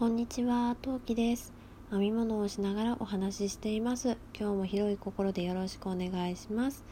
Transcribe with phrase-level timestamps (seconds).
[0.00, 1.52] こんにちは、トウキです。
[1.90, 4.16] 編み物をしながらお話ししています。
[4.34, 6.82] 今日も広い心でよろしくお願いします。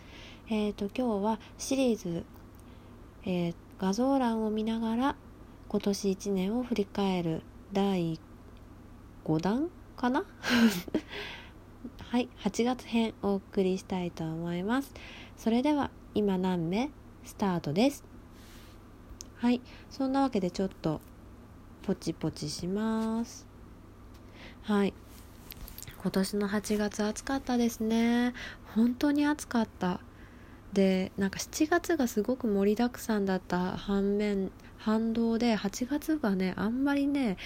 [0.51, 2.27] えっ、と、今日はシリーズ、
[3.25, 5.17] えー画像欄を見ながら
[5.71, 7.43] 今年1年を振り返る
[7.73, 8.21] 第
[9.25, 10.27] 5弾かな？
[12.11, 14.93] はい、8月編お送りしたいと思います。
[15.39, 16.91] それでは、今何目？
[17.25, 18.05] スタートです。
[19.37, 21.01] はい、そんなわけでちょっと
[21.89, 23.47] ポチポチします。
[24.61, 24.93] はい。
[26.03, 28.35] 今年の8月暑かったですね。
[28.75, 30.01] 本当に暑かった。
[30.75, 37.39] でなんか7月がすごく盛りだくさんだった反面反動で8月がねあんまりね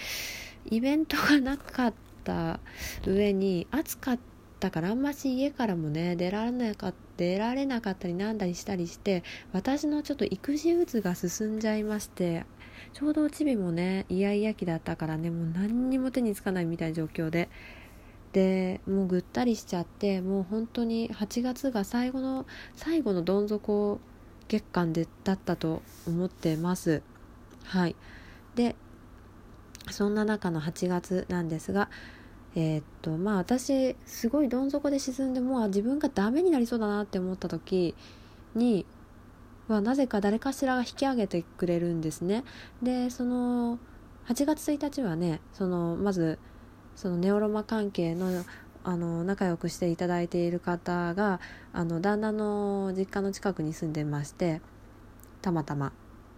[0.69, 2.59] イベントがなかった
[3.07, 4.19] 上に暑かっ
[4.59, 12.45] たからあんまし家からもね出られなかった出られなかったりなんだりしたりして私のちょっと育児うつが進んじゃいまして
[12.93, 17.49] ちょうどちびもねイヤイヤ期だったからねもう何にも手につかないみたいな状況で。
[18.33, 24.01] でもうぐったりしちゃってもう本当に8月が最後の最後のどん底
[24.49, 27.03] 月間でだったと思ってます。
[27.65, 27.97] はい。
[28.55, 28.75] で
[29.91, 31.91] そんな中の8月なんですが
[32.55, 37.95] えーっとまあ私すごいどん底で沈んでもう自分がダメになりそうだなって思った時
[38.55, 38.85] に
[39.69, 42.45] はなぜか誰かしらが引き上げてくれるんですね。
[42.83, 43.79] でその
[44.29, 46.39] 8月1日はねそのまず
[46.95, 48.45] そのネオロマ関係の
[48.85, 51.41] あの仲良くしていただいている方が
[51.73, 54.61] あの旦那の実家の近くに住んでまして
[55.41, 55.93] たまたま。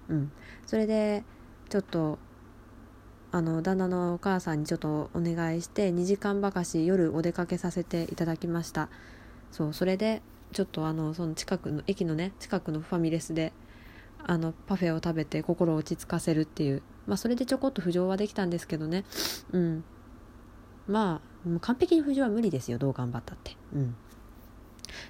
[0.08, 0.32] うん。
[0.66, 1.24] それで
[1.70, 2.18] ちょっと
[3.32, 8.90] あの旦那のお母さんにちょっとお願いして2時間ばかし夜お出かけさせていただきました。
[9.50, 10.20] そうそれで
[10.54, 13.52] ちょっとあのその近くの駅のね近くのファミレスで
[14.26, 19.04] あのパフェを食べて心を落ち着かせるっていうまあそれでちょこっと浮上はできたんですけどね。
[19.52, 19.84] うん。
[20.86, 23.56] まあもう完璧に浮上は無理ですよどう頑張ったって。
[23.74, 23.96] うん。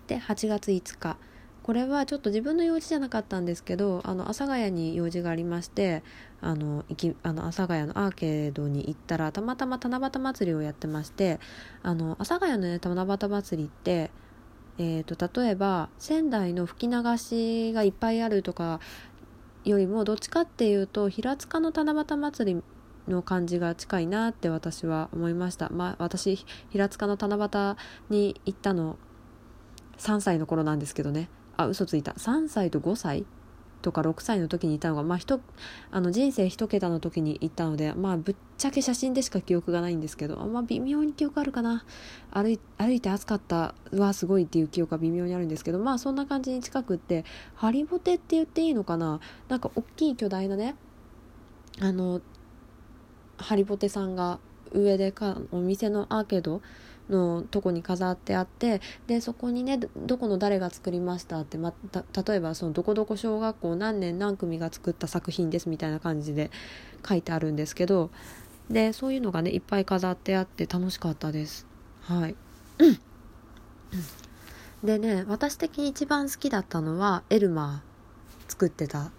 [0.08, 1.16] で8月5日。
[1.62, 6.02] これはちょっと自分の用事じゃなかったんですけどあの阿佐ヶ谷に用事がありまして
[6.42, 11.40] あの行きあの阿佐ヶ谷のアーケードに行ったらたまたま七夕祭りをやってまして
[11.82, 14.10] あの阿佐ヶ谷の、ね、七夕祭りって
[14.78, 18.80] えー、と例えば仙台の吹き流しがいっぱいあるとか
[19.64, 22.62] よりもどっちかっていうと平塚の七夕祭り
[23.08, 25.68] の感じが近いなって私は思いました。
[25.70, 27.76] まあ私平塚の七夕
[28.10, 28.98] に行ったの
[29.98, 31.28] 3歳の頃なんですけどね。
[31.56, 32.12] あ嘘ついた。
[32.12, 33.24] 3歳と5歳？
[33.84, 35.40] とか6歳の時に行ったのが、まあ、人
[35.90, 41.84] あの人生一桁の時に行ったので、まあ、ぶっちゃけ写真でしか記憶がないんですけど、まあ、微妙に記憶あるかな。
[42.32, 47.24] 歩い歩いて暑かったはすごいっていう記憶が微妙にあるんですけどまあそんな感じに近くって
[47.54, 49.20] ハリボテって言っていいのかな？
[49.48, 50.74] なんか大きい巨大なね
[51.80, 52.22] あの
[53.36, 54.38] ハリボテさんが
[54.72, 56.62] 上でかお店のアーケード
[57.10, 66.50] のとこに飾ってあってでそこにねどこの誰が作りましたって、ま、た例えばそのどこどこ小学校何年何組が作った作品ですみたいな感じで
[67.06, 68.10] 書いてあるんですけど
[68.70, 71.66] でそういうのがねいっぱい飾ってあって楽しかったです。
[72.02, 72.36] はい。
[74.82, 79.10] でね私的に一番好きだったのはエルマー作ってた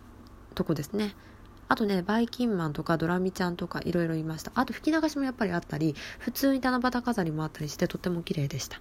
[0.53, 1.15] とこですね。
[1.67, 4.51] あとね、バイキンマンとかドラミちゃんとかいろいろいました。
[4.55, 8.79] あと吹き流しもやっぱりあったり、普通に七夕飾りもあったりしてとっても綺麗でした。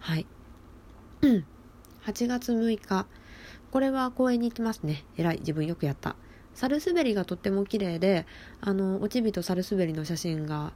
[0.00, 0.26] はい。
[2.06, 3.06] 8月6日。
[3.70, 5.04] これは公園に行ってますね。
[5.16, 5.38] えらい。
[5.38, 6.16] 自分よくやった。
[6.54, 8.26] サルスベリがとっても綺麗で、
[8.60, 10.72] あの、おちびとサルスベリの写真が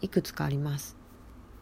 [0.00, 0.96] いくつかあります。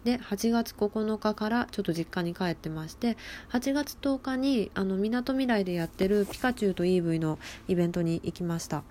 [0.04, 3.16] で8月9日からちょっと実家に帰ってまして
[3.50, 7.38] 8月10日にあのみなとみらいでやってるピカチュウと EV の
[7.68, 8.84] イベントに行きました。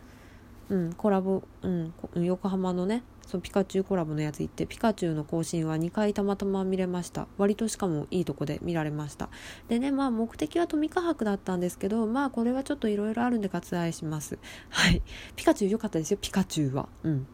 [0.69, 7.27] うんコラボ、うん、横浜のねそうピカチュウコラボのやつ行ってピカチュウの更新は2回たまたま見れました。
[7.37, 9.29] 割としかもいいとこで見られました。
[9.69, 14.39] でねまあ目的はトミカ博だったんですけどまあこれはちょっといろいろあるんで割愛します。
[14.69, 15.01] はい。
[15.35, 16.89] ピカチュウ良かったですよピカチュウは。
[17.03, 17.27] うん。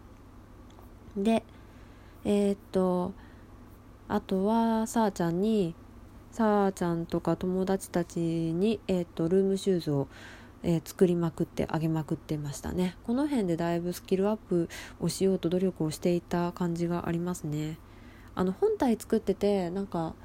[1.18, 1.44] で
[2.26, 3.14] えー、っと
[4.10, 5.76] あとはさあちゃんに
[6.32, 10.08] さあちゃんとか友達たちに、えーと、ルームシューズを、
[10.64, 12.98] えー、作りまくってあげまくってましたね。
[13.04, 14.68] この辺でだいぶスキルアップ
[15.00, 17.78] をしようと努力をしていた感じがありますね。
[18.34, 20.16] あの本体作っててなんか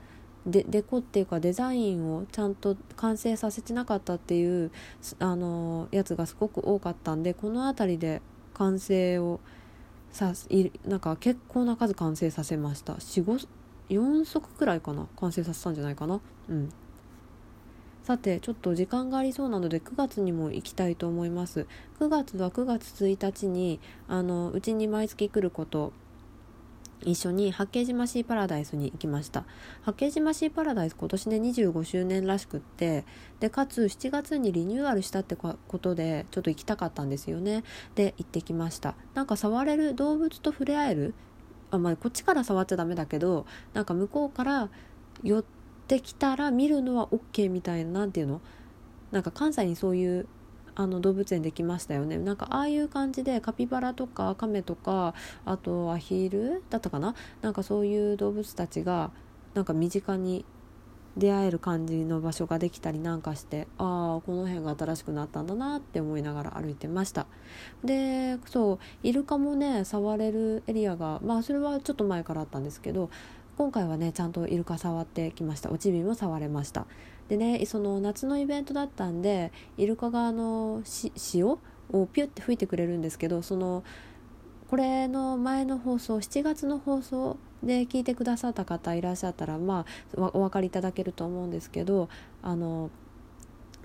[0.46, 4.70] デデコっていうかデザインをちゃんと完成させてなかったっていう
[5.18, 8.22] あのやつがすごく多かったんでこの辺りで
[8.54, 9.40] 完成を
[10.10, 10.32] さ
[10.86, 12.94] なんか結構な数完成させました。
[12.94, 13.46] 45
[13.88, 16.20] 4足くらいかな完成させたんじゃないかな。
[16.48, 16.72] うん。
[18.02, 21.66] さてちょっと時間がありそうなので9月にも行きたいと思います。
[22.00, 25.92] 9月は9月1日にあのうちに毎月来ること
[27.02, 29.44] 一緒に八景島シーパラダイスに行きました。
[29.82, 33.04] 八景島シーパラダイス今年で25周年らしくって
[33.40, 37.64] でかつ7月にリニューアルしたってことでちょっと行きたかったんですよね。
[37.94, 38.94] で行ってきました。
[39.14, 41.14] なんか触れる動物と触れ合える
[41.70, 44.68] あまあこっちから触っちゃダメだけどなんか向こうから
[45.22, 45.44] 寄っ
[45.88, 48.40] てきたら見るのは OK みたいな何ていうの？
[49.10, 50.26] なんか関西にそういう
[50.74, 52.18] あの動物園できましたよね。
[52.18, 55.14] なんかああいう感じでカピバラとかカメとか
[55.44, 57.14] あとアヒルだったかな？
[57.42, 59.10] なんかそういう動物たちが
[59.54, 60.44] なんか身近に
[61.16, 67.26] 出会える感じの場所ができたりなんかしてああこの辺が新しくなったんだなって思いながら歩いてました。
[67.84, 73.10] でそうイルカもね触れるエリアがまあそれはちょっと前からあったんですけど
[73.56, 75.70] 今回はねちゃんとイルカ触ってきました。
[75.70, 76.86] おちびも触れました。
[77.28, 80.82] でねその夏のイベントだったんでイルカがあの
[81.32, 81.58] 塩を
[82.06, 83.84] ピュッて吹いてくれるんですけどその
[84.68, 92.08] これの前の放送7月の放送で聞いてくださった方いらっしゃったらまあお分かりいただけると思うんですけど
[92.42, 92.90] あの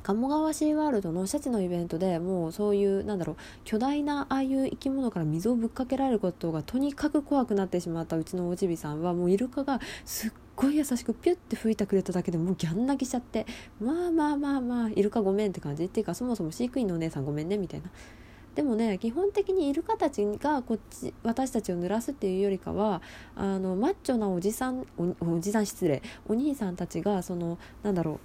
[0.01, 3.35] 鴨川シーワールドのシャチのイベントでもうそういうなんだろう
[3.65, 13.45] 巨大なああいう生き物から水をぶっかけられることがとにかく怖くなってしまったうちのおじびさんはもうイルカがすっごい優しくピュッて吹いてくれただけでもうギャン泣きしちゃって
[13.79, 17.89] まあまあまあまあイルカごめんって感じっていうかそもそも飼育員のお姉さんごめんねみたいな。
[18.59, 23.01] でもね基本的にイルカたちがこっち私たちを濡らすっていうよりかは
[23.33, 26.01] あのマッチョなおじさんおじさん失礼。
[26.27, 28.19] お兄さんたちがそのなんだろ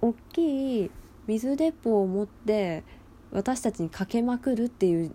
[0.00, 0.90] う大きい
[1.26, 2.84] 水鉄砲を持って
[3.32, 5.12] 私たちにかけまくるっていう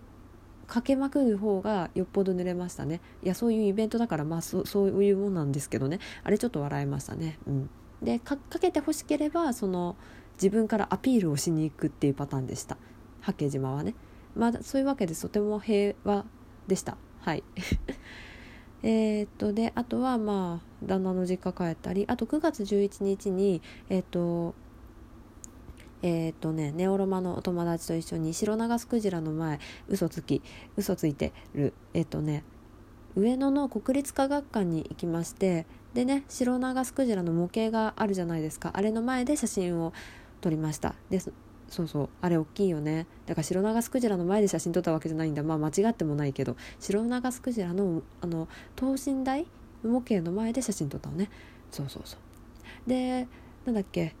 [0.66, 3.00] かけまくる方がよっぽど濡れましたね。
[3.22, 5.98] いやそういうイベントだからまあそそういうもんなんですけどね。
[6.24, 7.38] あれちょっと笑いましたね。
[7.46, 7.70] うん。
[8.02, 9.96] でかけてほしければその
[10.34, 12.76] 自分からアピールをしに行くっていうパターンでした。
[13.22, 13.94] 八景島はね。
[14.38, 16.24] まあそういうわけでとても平和
[16.68, 16.96] でした。
[17.20, 17.42] はい。
[18.84, 24.54] えっとであとはまあ旦那の実家帰ったりあと9月11日にえっ、と
[26.02, 29.58] えっ、とねネオロマのお友達と一緒に白長スクジラの前
[29.88, 30.42] 嘘つき
[30.76, 32.44] 嘘ついてるえっ、とね
[33.16, 38.70] 上野の国立科学館に行きましてでね白長スクジラの模型があるじゃないですか。
[38.74, 39.92] あれの前で写真を
[40.40, 40.94] 撮りました。
[41.10, 41.20] で
[41.68, 42.08] そうそう。
[42.20, 43.06] あれ大きいよね。
[43.26, 45.42] だから白長スクジラの前で写真撮ったわけじゃないんだ。
[45.42, 46.56] まあ間違ってもないけど。
[46.80, 49.46] 白長スクジラのあの等身大？
[49.82, 51.30] 模型の前で写真撮ったのね。
[51.70, 52.88] そうそうそう。
[52.88, 53.28] で
[53.64, 54.14] なんだっけ。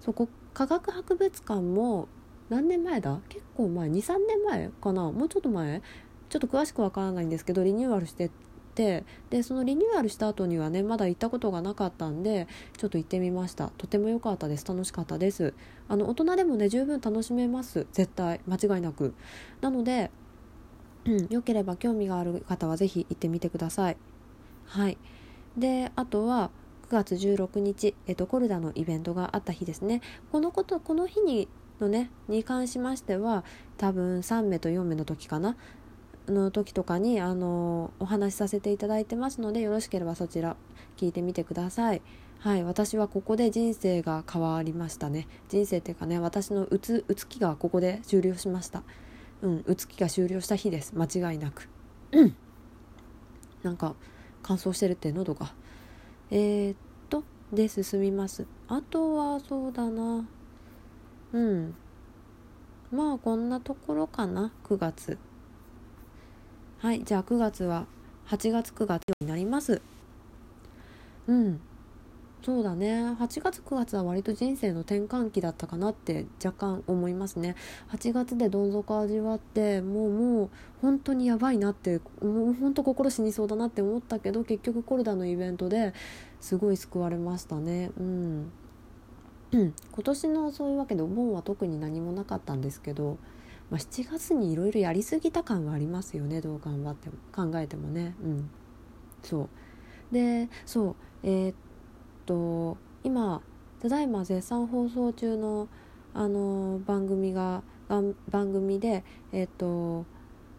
[0.00, 2.08] そこ科学博物館も
[2.48, 3.18] 何年前だ？
[3.28, 3.90] 結構前。
[3.90, 5.10] 23年前かな？
[5.10, 5.82] もうちょっと前？
[6.28, 8.30] ちょっと詳しくわからないんですけどリニューアルして
[8.76, 12.46] てでそのリニューアルした後にはねまだ行ったことがなかったんで
[12.76, 13.72] ちょっと行ってみました。
[13.78, 14.66] とても良かったです。
[14.66, 15.54] 楽しかったです。
[15.88, 17.86] あの大人でもね十分楽しめます。
[17.92, 18.40] 絶対。
[18.46, 19.14] 間違いなく。
[19.60, 20.10] なので
[21.06, 23.96] うん良ければ興味がある方は是非行ってみてください。
[24.66, 24.98] はい。
[25.56, 26.50] であとは
[26.90, 30.02] 9月16日、えっと、コルダのイベントがあった日ですね。
[30.30, 31.48] このことこの日に
[31.80, 33.44] のねに関しましては
[33.76, 35.56] 多分3名と4名の時かな。
[36.28, 40.56] の時とかにあのお話しさせていただいてますのでよろしければそちら
[40.96, 42.02] 聞いてみてください。
[42.38, 45.26] はい、私はここで人生が変わりましたね。
[45.48, 48.82] 人生っていうかね、私のうつ、うつきがここで終了しました。
[49.42, 50.92] うん、うつきが終了した日です。
[50.94, 51.68] 間違いなく。
[52.12, 52.36] うん。
[53.62, 53.94] なんか、
[54.42, 55.54] 乾燥してるって喉が。
[56.30, 56.76] えー、っ
[57.08, 60.26] とで進みますあとはそうだな
[61.32, 61.74] うん
[62.90, 65.18] まあこんなところかな9月
[66.78, 67.86] はいじゃあ9月は
[68.28, 69.80] 8月9月になります。
[71.26, 71.60] うん。
[72.42, 73.16] そうだね。
[73.18, 77.56] 8月9月は割と人生の転換期だったかなって若干思いますね。
[77.92, 80.50] 8月でどん底味わってもうもう
[80.82, 85.94] 本当にやばいなってもう本当心死にそうだなって思ったけど結局コルダのイベントで
[86.40, 87.90] すごい救われましたね。
[87.98, 88.52] うん。
[89.52, 89.72] 今
[90.04, 93.16] 年のそういうわけでお盆は特に何もなかったんですけど、
[93.70, 98.14] まあ、7月にいろいろやりすぎた感はありますよねどう頑張っても考えてもね。
[98.22, 98.50] うん。
[99.22, 100.14] そう。
[100.14, 100.96] でそう。
[101.22, 101.54] えー、っ
[102.26, 103.42] と今
[103.80, 105.68] ただいま絶賛放送中の
[106.14, 110.06] あの番組が番組でえっと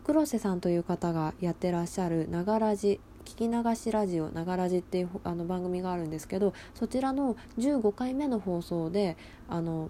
[0.04, 9.18] 黒瀬さんという方がやってらっしゃる「ながらじ」聞き流しラジオ「ながらじ」っていうあの番組があるんですけどそちらの15回目の放送で
[9.50, 9.90] あの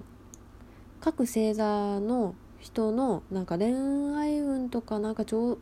[1.00, 3.74] 各星座の人のなんか恋
[4.16, 5.58] 愛運とかなんかそ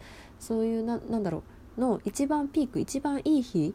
[0.62, 1.44] ういうななんだろ
[1.78, 3.74] うの一番ピーク一番いい日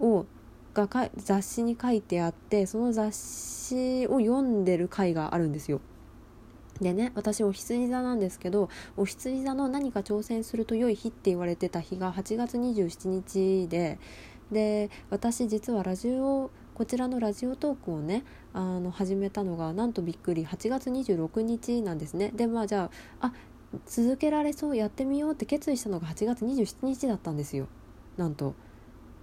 [0.00, 0.26] を
[0.74, 5.80] がか雑誌に書いてあってその雑誌を読んでる回があるんですよ。
[6.80, 13.98] でね私お羊座なんですけどお羊座の何か挑戦すると良い日って言われてた日が8月27日で
[14.50, 22.32] で私実はラジオこちらのラジオトークをねあの始めたのがなんとびっくり8月26日なんですね。
[22.34, 23.32] でまあじゃああ
[23.86, 27.68] 続けられそうやってみようって決意したのが8月27日だったんですよ。
[28.16, 28.54] なんと。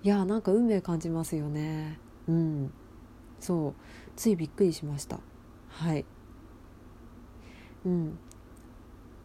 [0.02, 2.00] いやーなんか運命感じますよね。
[2.28, 2.72] うん。
[3.40, 3.74] そう。
[4.16, 5.20] ついびっくりしました。
[5.70, 6.06] はい。
[7.86, 8.18] うん。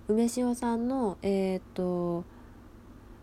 [0.09, 2.25] 梅塩さんのえー、っと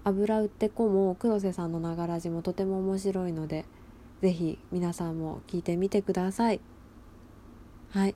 [0.04, 3.66] 油売って子も黒瀬さんのながらじもとても面白いので
[4.22, 6.62] ぜひ皆さんも聞いてみてください。
[7.90, 8.16] はい。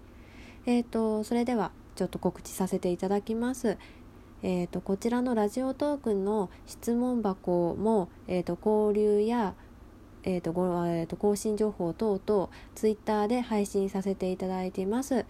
[0.65, 3.77] えーと、それではちょっと告知させていただきます。
[4.43, 9.55] えーと、こちらのラジオトークの質問箱も、えーと、交流や、
[10.23, 15.25] えーとごえー、と更新情報等々ツイッターで配信させていただいています、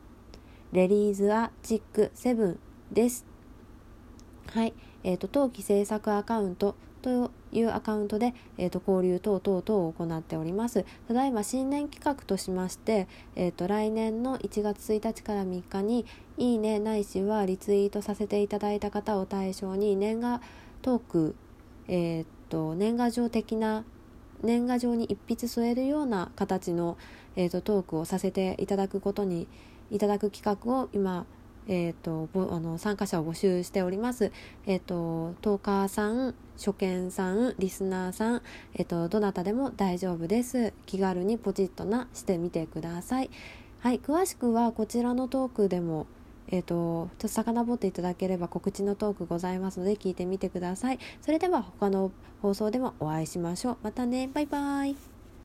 [0.72, 2.58] レリーズアチック7
[2.94, 3.26] です。
[4.48, 4.74] はい、
[5.04, 10.86] えっ、ー、と冬季制作アカウントというアカウントで、えーと、交流等々々を行っております。
[11.10, 16.06] ただいま新年企画としまして、えーと、来年の1月1日から3日に
[16.38, 20.42] いいねないしはリツイートさせていただいた方を対象に年賀
[20.82, 21.36] トーク、
[21.90, 23.84] えーと、年賀状的な
[24.42, 26.98] 年賀状に一筆添えるような形の、
[27.36, 29.48] えー、とトークをさせていただくことに
[29.92, 31.26] いただく企画を今、
[31.68, 34.32] えーと、あの参加者を募集しております。
[34.66, 38.42] えっ、ー、とトーカーさん初見さんリスナーさん、
[38.74, 40.74] えっ、ー、とどなたでも大丈夫です。
[40.86, 43.30] 気軽にポチッとなしてみてください。
[43.80, 46.08] はい、詳しくはこちらのトークでも
[46.48, 51.00] えーと、とちょっと遡っていただければ告知のトークございますので聞いてみてください。
[51.22, 53.78] それでは他の放送でもお会いしましょう。
[53.84, 54.30] またね。
[54.34, 55.11] バイバイ。